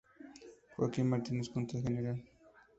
Joaquín 0.77 1.09
Martínez 1.09 1.47
contra 1.51 1.77
el 1.77 1.95
Gral. 1.95 2.19